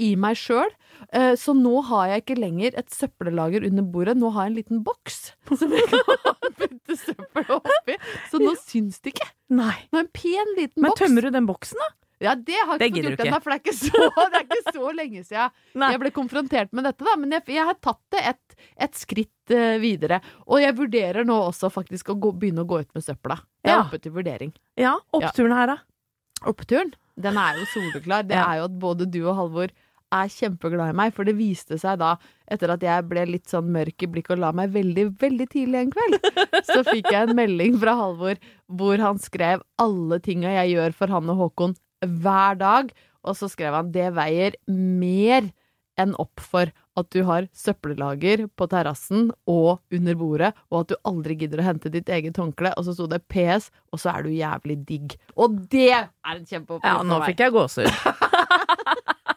[0.00, 0.70] i meg sjøl.
[1.36, 4.82] Så nå har jeg ikke lenger et søppellager under bordet, nå har jeg en liten
[4.86, 5.16] boks
[5.58, 7.96] som jeg kan putte søppel oppi.
[8.30, 9.26] Så nå syns det ikke.
[9.52, 9.74] Nei.
[9.92, 10.86] Nå er en pen liten boks.
[10.86, 11.90] Men tømmer du den boksen, da?
[12.22, 14.44] Ja, det har jeg ikke fått gjort ennå, for det er, ikke så, det er
[14.46, 17.16] ikke så lenge siden jeg ble konfrontert med dette, da.
[17.18, 20.20] Men jeg, jeg har tatt det et, et skritt eh, videre.
[20.46, 23.40] Og jeg vurderer nå også faktisk å gå, begynne å gå ut med søpla.
[23.58, 23.82] Det er Ja.
[23.88, 24.54] oppe til vurdering.
[24.78, 25.80] Ja, oppturen her, da.
[26.46, 28.26] Oppturen, den er jo soleklar.
[28.28, 29.72] Det er jo at både du og Halvor
[30.12, 32.14] er kjempeglad i meg, for det viste seg da,
[32.52, 35.80] etter at jeg ble litt sånn mørk i blikket og la meg veldig, veldig tidlig
[35.80, 36.18] en kveld,
[36.72, 41.16] så fikk jeg en melding fra Halvor hvor han skrev alle tinga jeg gjør for
[41.16, 45.48] han og Håkon hver dag, og så skrev han det veier mer
[46.02, 50.96] enn opp for at du har søppellager på terrassen og under bordet, og at du
[51.08, 54.26] aldri gidder å hente ditt eget håndkle, og så sto det PS, og så er
[54.26, 55.16] du jævlig digg.
[55.40, 57.92] Og det er en kjempeopplevelse Ja, nå fikk jeg gåsehud.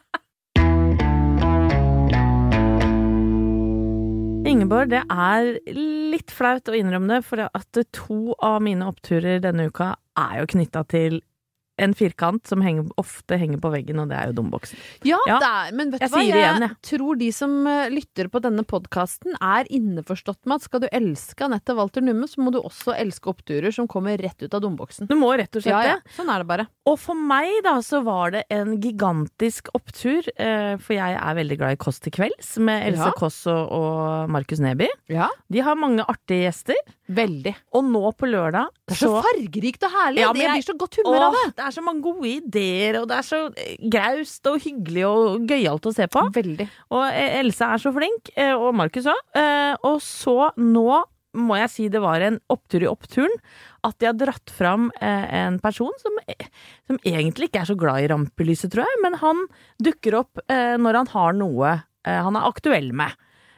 [4.46, 9.66] Ingeborg, det er litt flaut å innrømme det, for at to av mine oppturer denne
[9.72, 11.18] uka er jo knytta til
[11.78, 14.78] en firkant som henger, ofte henger på veggen, og det er jo domboksen.
[15.04, 15.38] Ja, Ja.
[15.42, 16.22] det er, men vet Jeg du hva?
[16.22, 20.62] det igjen, jeg tror de som eh, lytter på denne podkasten, er innforstått med at
[20.62, 24.40] skal du elske Anette Walter Numme, så må du også elske oppturer som kommer rett
[24.42, 25.06] ut av domboksen.
[25.10, 25.98] Du må rett og slett Ja, ja.
[26.00, 26.16] det.
[26.16, 26.66] Sånn er det bare.
[26.86, 31.58] Og for meg da, så var det en gigantisk opptur, eh, for jeg er veldig
[31.60, 33.12] glad i Kåss til kvelds, med Else Ja.
[33.16, 34.88] Kåss og, og Markus Neby.
[35.12, 36.74] Ja, De har mange artige gjester,
[37.08, 37.52] veldig.
[37.76, 40.22] og nå på lørdag Det er så fargerikt og herlig!
[40.22, 41.44] Ja, jeg blir så godt humør av det.
[41.58, 45.50] det er så mange gode ideer, og det er så eh, graust og hyggelig og
[45.50, 46.24] gøyalt å se på.
[46.36, 46.68] Veldig.
[46.94, 49.22] Og eh, Else er så flink, eh, og Markus òg.
[49.86, 51.02] Og så nå
[51.36, 53.32] må jeg si det var en opptur i oppturen
[53.84, 56.16] at de har dratt fram en person som,
[56.88, 59.42] som egentlig ikke er så glad i rampelyset, tror jeg, men han
[59.84, 61.74] dukker opp når han har noe
[62.06, 63.12] han er aktuell med.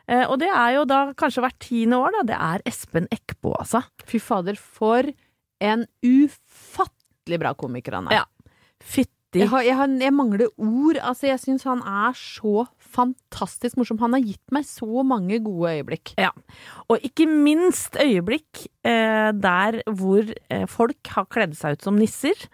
[0.09, 2.25] Eh, og det er jo da kanskje hvert tiende år, da.
[2.31, 3.85] Det er Espen Eckbo, altså.
[4.09, 5.11] Fy fader, for
[5.65, 8.23] en ufattelig bra komiker han er.
[8.23, 8.55] Ja.
[8.79, 11.01] Fytti Jeg, har, jeg, har, jeg mangler ord.
[11.03, 14.01] Altså, jeg syns han er så fantastisk morsom.
[14.01, 16.15] Han har gitt meg så mange gode øyeblikk.
[16.17, 16.31] Ja,
[16.89, 22.49] og ikke minst øyeblikk eh, der hvor eh, folk har kledd seg ut som nisser.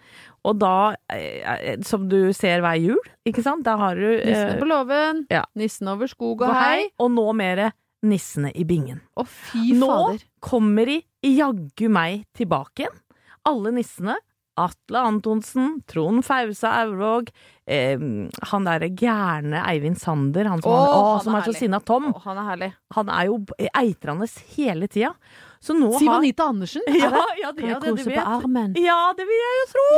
[0.44, 4.58] Og da, eh, som du ser hver jul, ikke sant, da har du eh, Nissene
[4.60, 5.44] på låven, ja.
[5.56, 6.90] nissen over skog og hei.
[7.00, 7.70] og nå mer
[8.04, 9.00] Nissene i bingen.
[9.16, 10.24] Å, fy Nå fader.
[10.44, 12.98] kommer de jaggu meg tilbake igjen.
[13.48, 14.18] Alle nissene.
[14.54, 17.32] Atle Antonsen, Trond Fausa Aurvåg,
[17.66, 17.98] eh,
[18.52, 21.80] han derre gærne Eivind Sander, han som, oh, han, han som er er så sinna
[21.82, 22.12] Tom.
[22.12, 22.68] Oh, han er herlig.
[22.94, 23.40] Han er jo
[23.80, 25.10] eitrende hele tida.
[25.98, 26.82] Siv Anita Andersen?
[26.86, 26.94] Ja,
[27.42, 27.62] ja, det?
[27.66, 28.14] ja, det, det, det vet.
[28.14, 28.74] på armen?
[28.78, 29.88] Ja, det vil jeg jo tro!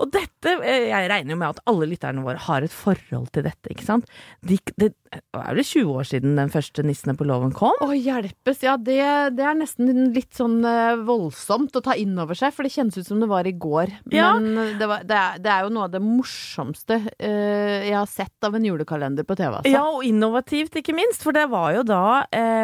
[0.00, 3.44] Og dette eh, Jeg regner jo med at alle lytterne våre har et forhold til
[3.46, 4.08] dette, ikke sant?
[4.46, 7.76] De, det er vel 20 år siden den første Nissene på låven kom?
[7.82, 9.00] Å hjelpes, ja det,
[9.36, 12.96] det er nesten litt sånn eh, voldsomt å ta inn over seg, for det kjennes
[12.96, 13.92] ut som det var i går.
[14.14, 14.32] Ja.
[14.38, 17.96] Men eh, det, var, det, er, det er jo noe av det morsomste uh, jeg
[17.96, 19.72] har sett av en julekalender på TV, altså.
[19.72, 21.24] Ja, og innovativt, ikke minst.
[21.26, 22.04] For det var jo da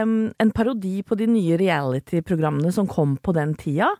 [0.05, 3.91] um, en parodi på de nye reality-programmene som kom på den tida.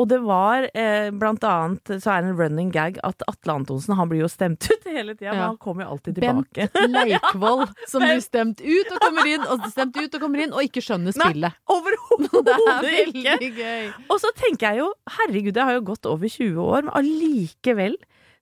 [0.00, 3.96] Og det var eh, blant annet så er det en running gag at Atle Antonsen
[3.98, 6.68] han blir jo stemt ut hele tida, men han kommer jo alltid tilbake.
[6.72, 6.94] Bent.
[6.96, 10.64] Leikvoll som blir stemt ut og kommer inn, og stemt ut og kommer inn, og
[10.64, 11.28] ikke skjønner Nei.
[11.28, 11.60] spillet.
[11.76, 12.32] Overhodet
[12.86, 13.52] Det er ikke!
[13.58, 13.92] gøy.
[14.08, 17.98] Og så tenker jeg jo, herregud, det har jo gått over 20 år, men allikevel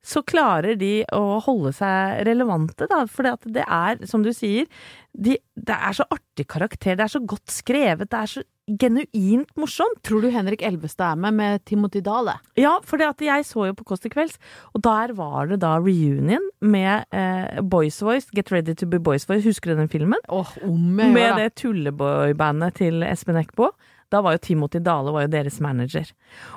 [0.06, 3.02] så klarer de å holde seg relevante, da.
[3.10, 4.68] For det er, som du sier,
[5.12, 8.44] de, det er så artig karakter, det er så godt skrevet, det er så
[8.78, 9.98] genuint morsomt.
[10.06, 12.37] Tror du Henrik Elvestad er med med Timothy Dale?
[12.56, 14.38] Ja, for jeg så jo på Kåss til kvelds,
[14.74, 19.28] og der var det da reunion med eh, Boys Voice, Get Ready to be Boys
[19.28, 20.18] Voice, husker du den filmen?
[20.30, 21.44] Jeg Med gjør det.
[21.44, 23.70] det tulleboybandet til Espen Eckbo.
[24.11, 26.09] Da var jo Timothy Dale var jo deres manager.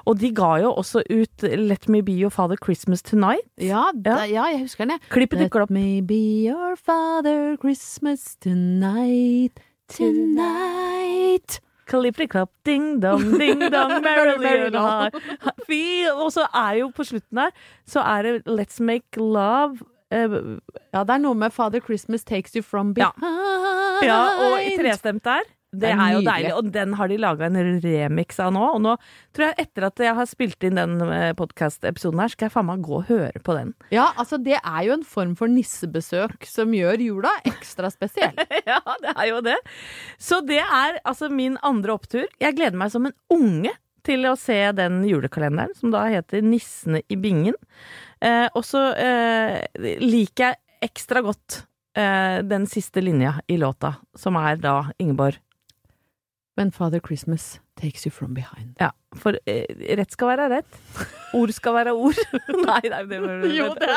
[0.10, 3.46] Og de ga jo også ut Let Me Be Your Father Christmas Tonight.
[3.62, 5.00] Ja, da, ja, jeg husker den, jeg.
[5.14, 5.70] Klippet Let opp.
[5.70, 6.18] me be
[6.50, 11.60] your father Christmas tonight, tonight.
[11.90, 15.12] Klippet-klapp, ding dong, ding dong, merrily high.
[15.68, 15.82] Fy,
[16.14, 17.52] og så er jo på slutten der,
[17.86, 19.80] så er det Let's Make Love.
[20.14, 20.58] uh,
[20.94, 23.14] Ja, det er noe med Father Christmas takes you from behind.
[24.04, 25.44] ja, og i trestemt der.
[25.74, 28.64] Det er er jo deilig, og den har de laga en remix av nå.
[28.78, 28.96] Og nå
[29.36, 30.98] tror jeg etter at jeg har spilt inn den
[31.40, 33.74] podkast-episoden her, skal jeg faen meg gå og høre på den.
[33.94, 38.38] Ja, altså det er jo en form for nissebesøk som gjør jula ekstra spesiell.
[38.72, 39.58] ja, det er jo det.
[40.22, 42.28] Så det er altså min andre opptur.
[42.42, 47.04] Jeg gleder meg som en unge til å se den julekalenderen, som da heter Nissene
[47.08, 47.56] i bingen.
[48.24, 49.64] Eh, og så eh,
[50.04, 51.64] liker jeg ekstra godt
[51.98, 55.40] eh, den siste linja i låta, som er da Ingeborg.
[56.56, 58.76] When Father Christmas takes you from behind.
[58.80, 59.66] Ja, for eh,
[59.98, 60.76] rett skal være rett.
[61.34, 62.20] Ord skal være ord.
[62.68, 63.22] nei, nei, det
[63.58, 63.90] Jo, det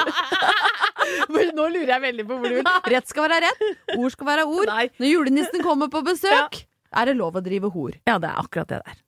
[1.35, 2.71] Men Nå lurer jeg veldig på hvor du vil.
[2.95, 3.67] Rett skal være rett,
[3.99, 4.73] ord skal være ord.
[4.73, 4.87] Nei.
[4.97, 6.63] Når julenissen kommer på besøk,
[6.97, 7.93] er det lov å drive hor.
[8.09, 9.03] Ja, det er akkurat det der.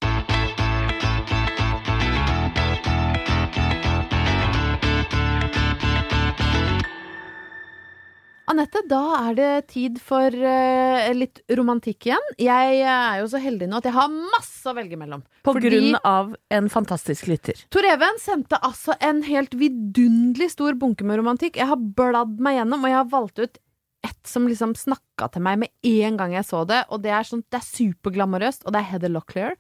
[8.49, 12.29] Anette, da er det tid for uh, litt romantikk igjen.
[12.41, 15.25] Jeg er jo så heldig nå at jeg har masse å velge mellom.
[15.45, 17.61] På Fordi grunn av en fantastisk lytter.
[17.75, 21.59] Tor Even sendte altså en helt vidunderlig stor bunke med romantikk.
[21.61, 23.61] Jeg har bladd meg gjennom, og jeg har valgt ut
[24.07, 26.85] ett som liksom snakka til meg med en gang jeg så det.
[26.89, 29.59] Og det er, sånn, det er superglamorøst, og det er Heather Locklear.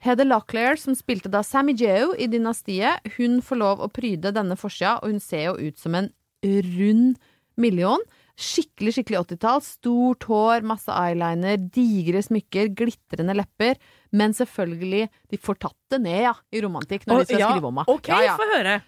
[0.00, 4.56] Heather Locklear, som spilte da Sammy Jeo i Dynastiet, hun får lov å pryde denne
[4.56, 6.08] forsida, og hun ser jo ut som en
[6.40, 7.20] rund
[7.60, 8.00] million.
[8.40, 9.60] Skikkelig skikkelig 80-tall.
[9.66, 13.76] Stort hår, masse eyeliner, digre smykker, glitrende lepper.
[14.16, 17.68] Men selvfølgelig, de får tatt det ned, ja, i romantikk når de skal ja, skrive
[17.70, 17.92] om henne.
[17.98, 18.38] Ok, Ja, ja.
[18.40, 18.78] få høre.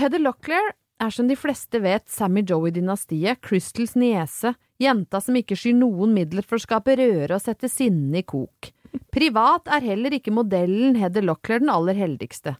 [0.00, 5.76] Heather Locklear er som de fleste vet Sammy Joey-dynastiet, Crystals niese, jenta som ikke skyr
[5.76, 8.70] noen midler for å skape røre og sette sinnet i kok.
[9.12, 12.56] Privat er heller ikke modellen Heather Locklear den aller heldigste.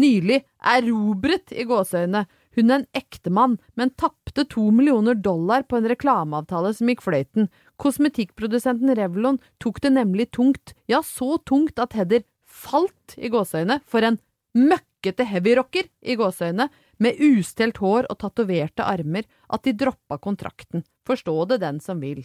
[0.00, 2.24] Nylig erobret i gåseøyne
[2.56, 3.92] hun er en ektemann, men
[4.30, 7.48] tapte to millioner dollar på en reklameavtale som gikk fløyten.
[7.80, 14.02] Kosmetikkprodusenten Revlon tok det nemlig tungt, ja så tungt at Heather falt i gåseøyne for
[14.02, 14.18] en
[14.56, 16.68] møkkete heavyrocker i gåseøyne
[17.00, 20.84] med ustelt hår og tatoverte armer at de droppa kontrakten.
[21.06, 22.24] Forstå det den som vil.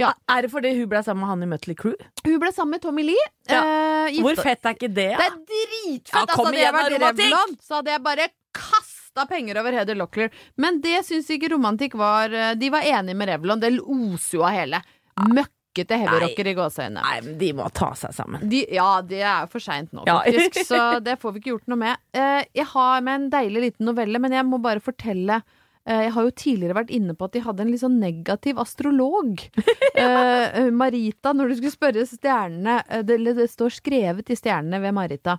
[0.00, 0.10] Ja.
[0.28, 1.94] Er det fordi hun ble sammen med han i Mutley Crew?
[2.24, 3.28] Hun ble sammen med Tommy Lee.
[3.48, 3.62] Ja.
[4.08, 5.12] eh, Hvor fett er ikke det?
[5.16, 6.12] Det er dritfett!
[6.12, 7.22] Ja, kom altså, hadde jeg igjen, vært!
[7.22, 8.26] Revlon, så hadde jeg bare
[8.56, 8.85] kasta
[9.24, 10.30] penger over Heather Locklear.
[10.60, 13.62] Men det syns ikke Romantikk var eh, De var enige med Revlon.
[13.62, 14.82] Det oser jo av hele.
[15.24, 17.00] Møkkete heavyrocker i gåseøyne.
[17.00, 18.44] Nei, men de må ta seg sammen.
[18.48, 20.20] De, ja, det er for seint nå, Ja.
[20.68, 22.02] Så det får vi ikke gjort noe med.
[22.16, 25.40] Eh, jeg har med en deilig liten novelle, men jeg må bare fortelle
[25.86, 28.60] eh, jeg har jo tidligere vært inne på at de hadde en litt sånn negativ
[28.62, 29.46] astrolog.
[29.96, 32.74] Eh, Marita, når du skulle spørre stjernene
[33.08, 35.38] det, det står skrevet i stjernene ved Marita.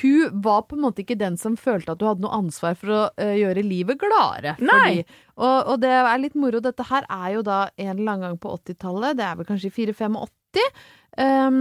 [0.00, 2.94] Hun var på en måte ikke den som følte at du hadde noe ansvar for
[2.94, 4.56] å uh, gjøre livet gladere.
[4.56, 5.02] for Nei.
[5.02, 5.22] de.
[5.36, 6.62] Og, og det er litt moro.
[6.64, 9.18] Dette her er jo da en eller annen gang på 80-tallet.
[9.20, 10.84] Det er vel kanskje i 4-85.
[11.20, 11.58] Um,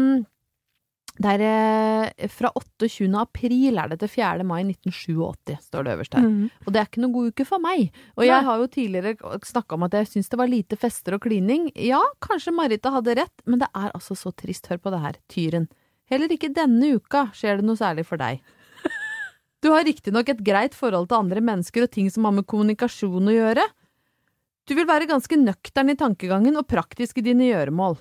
[1.19, 3.09] er eh, fra 28.
[3.19, 4.45] april er det til 4.
[4.47, 6.27] mai 1987, står det øverst her.
[6.65, 7.91] Og det er ikke noen god uke for meg.
[8.17, 11.23] Og jeg har jo tidligere snakka om at jeg syns det var lite fester og
[11.27, 11.69] klining.
[11.75, 14.71] Ja, kanskje Marita hadde rett, men det er altså så trist.
[14.71, 15.67] Hør på det her, Tyren.
[16.11, 18.41] Heller ikke denne uka skjer det noe særlig for deg.
[19.61, 23.29] Du har riktignok et greit forhold til andre mennesker og ting som har med kommunikasjon
[23.29, 23.65] å gjøre.
[24.69, 27.99] Du vil være ganske nøktern i tankegangen og praktisk i dine gjøremål.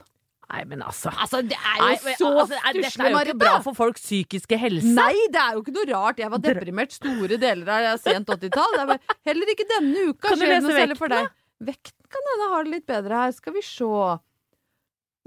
[0.50, 3.52] Nei, men altså Altså, det er Nei, men, altså, er- Dette er jo ikke bra
[3.62, 4.88] for folks psykiske helse.
[4.96, 6.18] Nei, det er jo ikke noe rart.
[6.18, 8.72] Jeg var deprimert store deler av sent 80-tall.
[8.74, 11.28] Det er bare- Heller ikke denne uka Kan skjer det noe særlig for deg.
[11.62, 13.32] Vekten kan hende har det litt bedre her.
[13.36, 14.18] Skal vi se.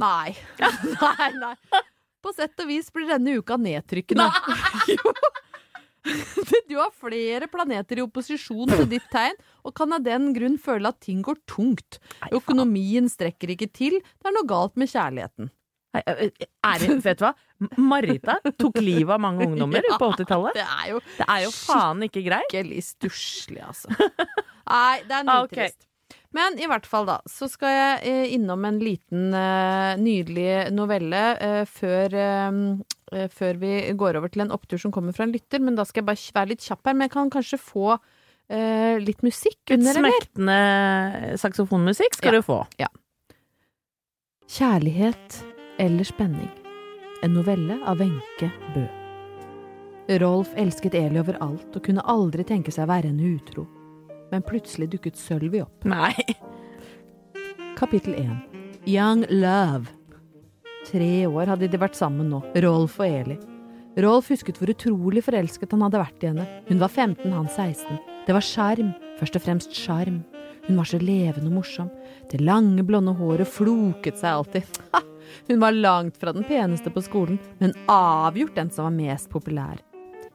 [0.01, 0.35] Nei.
[0.59, 1.55] nei, nei.
[2.23, 4.29] På sett og vis blir denne uka nedtrykkende.
[6.67, 10.89] Du har flere planeter i opposisjon til ditt tegn, og kan av den grunn føle
[10.91, 11.99] at ting går tungt.
[12.35, 13.99] Økonomien strekker ikke til.
[14.03, 15.47] Det er noe galt med kjærligheten.
[15.93, 17.31] Ærlig, det, vet du hva?
[17.77, 20.57] Marita tok livet av mange ungdommer Ja, på 80-tallet.
[20.57, 20.65] Det
[21.21, 22.49] Det er jo faen ikke greit.
[22.49, 23.93] skikkelig stusslig, altså.
[23.93, 25.59] Nei, det er Ah, ok.
[26.33, 31.21] Men i hvert fall, da, så skal jeg eh, innom en liten eh, nydelig novelle
[31.37, 32.15] eh, før,
[33.29, 35.61] før vi går over til en opptur som kommer fra en lytter.
[35.61, 36.97] Men da skal jeg bare være litt kjapp her.
[36.97, 37.93] Men jeg kan kanskje få
[38.99, 40.11] litt musikk under, eller?
[40.19, 42.41] smektende saksofonmusikk skal Ja.
[42.41, 42.57] du få.
[44.51, 45.37] Kjærlighet
[45.79, 46.49] eller spenning.
[47.23, 48.83] En novelle av Wenche Bø.
[50.19, 53.63] Rolf elsket Eli overalt og kunne aldri tenke seg å være henne utro.
[54.33, 55.85] Men plutselig dukket Sølvi opp.
[55.85, 56.15] Nei.
[57.77, 58.31] Kapittel 1.
[58.89, 59.91] Young Love.
[60.87, 63.37] Tre år hadde de vært sammen nå, Rolf og Eli.
[64.01, 66.47] Rolf husket hvor utrolig forelsket han hadde vært i henne.
[66.65, 68.01] Hun var 15, han 16.
[68.25, 70.23] Det var sjarm, først og fremst sjarm.
[70.65, 71.93] Hun var så levende og morsom.
[72.31, 74.83] Det lange, blonde håret floket seg alltid.
[74.95, 75.05] Ha!
[75.47, 79.77] Hun var langt fra den peneste på skolen, men avgjort den som var mest populær.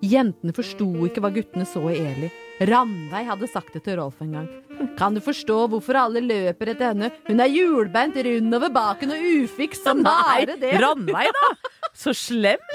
[0.06, 2.30] Jentene forsto ikke hva guttene så i Eli.
[2.60, 4.48] Ranveig hadde sagt det til Rolf en gang.
[4.98, 7.10] Kan du forstå hvorfor alle løper etter henne?
[7.28, 10.74] Hun er hjulbeint, rund over baken og ufiks som bare det.
[10.82, 11.52] Ranveig, da!
[11.94, 12.62] Så slem!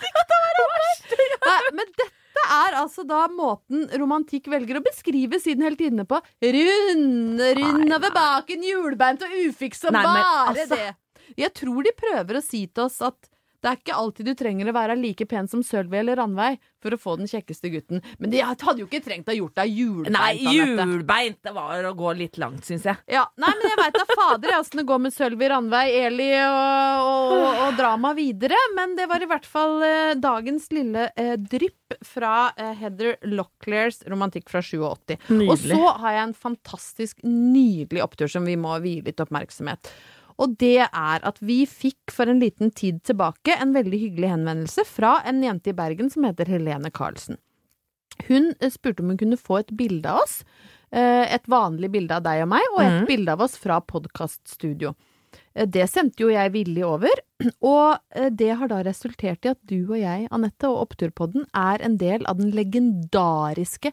[0.00, 5.66] Det er så Nei, men dette er altså da måten romantikk velger å beskrive sine
[5.68, 6.20] heltinne på.
[6.44, 10.94] Rund, rund over baken, hjulbeint og ufiks som bare altså- det.
[11.38, 13.29] Jeg tror de prøver å si til oss at
[13.60, 16.96] det er ikke alltid du trenger å være like pen som Sølvi eller Ranveig for
[16.96, 18.00] å få den kjekkeste gutten.
[18.18, 20.14] Men de hadde jo ikke trengt å ha gjort deg hjulbeint.
[20.16, 22.96] Nei, hjulbeint var å gå litt langt, syns jeg.
[23.12, 27.34] Ja, nei, men jeg veit da fader åssen det går med Sølvi, Ranveig, Eli og,
[27.36, 28.56] og, og drama videre.
[28.78, 34.00] Men det var i hvert fall eh, dagens lille eh, drypp fra eh, Heather Locklears
[34.08, 34.80] romantikk fra 87.
[34.80, 35.74] Og Nydelig.
[35.74, 39.92] så har jeg en fantastisk nydelig opptur som vi må vie litt oppmerksomhet.
[40.40, 44.86] Og det er at vi fikk for en liten tid tilbake en veldig hyggelig henvendelse
[44.88, 47.36] fra en jente i Bergen som heter Helene Karlsen.
[48.28, 50.40] Hun eh, spurte om hun kunne få et bilde av oss.
[50.92, 53.06] eh, Et vanlig bilde av deg og meg, og et mm.
[53.08, 54.94] bilde av oss fra podkaststudio.
[55.54, 57.22] Eh, Det sendte jo jeg villig over,
[57.60, 57.98] og
[58.36, 62.24] det har da resultert i at du og jeg, Anette, og Oppturpodden er en del
[62.28, 63.92] av den legendariske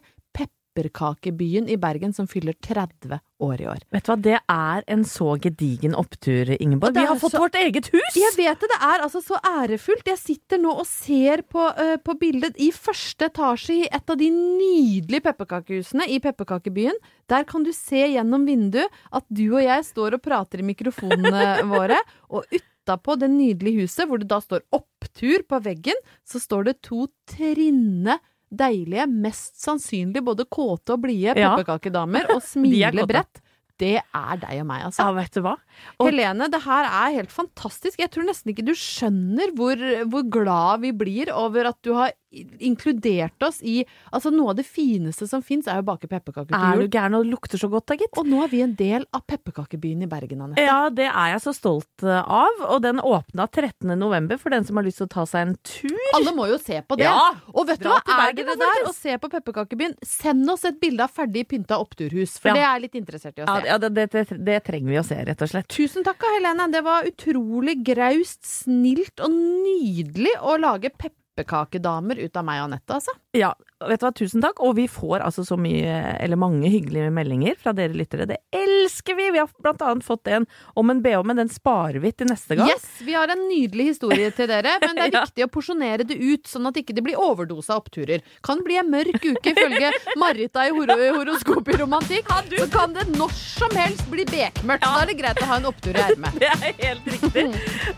[0.82, 3.78] pepperkakebyen i Bergen som fyller 30 år i år.
[3.92, 6.94] Vet du hva, det er en så gedigen opptur, Ingeborg.
[6.94, 8.14] Vi har fått så- vårt eget hus!
[8.16, 10.06] Jeg vet det, det er altså så ærefullt.
[10.06, 14.16] Jeg sitter nå og ser på, uh, på bildet i første etasje i et av
[14.16, 16.94] de nydelige pepperkakehusene i pepperkakebyen.
[17.28, 21.62] Der kan du se gjennom vinduet at du og jeg står og prater i mikrofonene
[21.74, 21.98] våre.
[22.30, 26.82] Og utapå det nydelige huset, hvor det da står opptur på veggen, så står det
[26.82, 28.18] to trinne
[28.50, 33.42] deilige, mest sannsynlig både kåte og blide pepperkakedamer og smilebrett.
[33.78, 35.04] Det er deg og meg, altså.
[35.06, 35.54] Ja, vet du hva?
[35.98, 37.98] Og- Helene, det her er helt fantastisk.
[37.98, 39.76] Jeg tror nesten ikke du skjønner hvor,
[40.10, 42.12] hvor glad vi blir over at du har
[42.60, 43.78] inkludert oss i
[44.12, 47.26] Altså, noe av det fineste som fins, er å bake pepperkaker Er du gæren og
[47.28, 48.12] lukter så godt da, gitt?
[48.20, 50.64] Og nå er vi en del av pepperkakebyen i Bergen, Anette.
[50.64, 53.94] Ja, det er jeg så stolt eh, av, og den åpna 13.
[53.98, 55.96] november for den som har lyst til å ta seg en tur.
[56.18, 57.06] Alle må jo se på det.
[57.08, 60.48] Ja, og vet du hva, er det dere da, der og ser på Pepperkakebyen, send
[60.52, 62.54] oss et bilde av ferdig pynta oppturhus, for Ja.
[62.58, 63.66] det er jeg litt interessert i å se.
[63.68, 65.67] ja det, det, det, det trenger vi å se, rett og slett.
[65.68, 66.68] Tusen takk, Helene.
[66.72, 72.96] Det var utrolig graust, snilt og nydelig å lage pepperkakedamer ut av meg og Anette,
[72.96, 73.14] altså.
[73.36, 73.52] Ja,
[73.86, 74.58] vet du hva, tusen takk.
[74.64, 78.26] Og vi får altså så mye, eller mange hyggelige meldinger fra dere lyttere.
[78.30, 79.28] Det elsker vi!
[79.34, 80.46] Vi har blant annet fått en
[80.78, 82.70] om en BH, men den sparer vi til neste gang.
[82.72, 85.22] Yes, vi har en nydelig historie til dere, men det er Ja.
[85.24, 88.20] viktig å porsjonere det ut, sånn at ikke det blir overdose av oppturer.
[88.44, 89.88] Kan bli en mørk uke ifølge
[90.20, 92.28] Marita i hor horoskop i romantikk.
[92.58, 94.84] Så kan det når som helst bli bekmørkt.
[94.84, 96.36] Da er det greit å ha en opptur i ermet.
[96.42, 97.46] Det er helt riktig.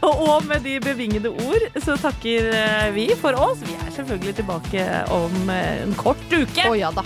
[0.00, 3.60] Og, og med de bevingede ord så takker eh, vi for oss.
[3.66, 6.66] Vi er selvfølgelig tilbake om eh, en kort uke.
[6.68, 7.04] Å ja da.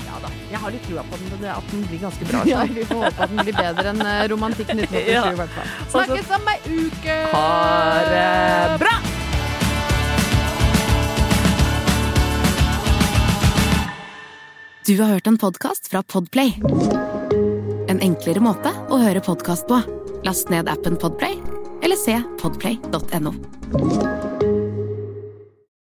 [0.51, 2.43] Jeg har litt trua på den, at den blir ganske bra.
[2.53, 5.25] Ja, vi får håpe at den blir bedre enn romantikken Romantikk 1987 Ja.
[5.33, 5.75] i hvert fall.
[5.95, 7.19] Snakkes om ei uke!
[7.35, 7.45] Ha
[8.13, 8.97] det bra!
[14.87, 16.55] Du har hørt en podcast fra Podplay.
[17.89, 19.81] En enklere måte å høre podcast på.
[20.25, 21.39] Last ned appen Podplay,
[21.85, 23.35] eller se podplay.no.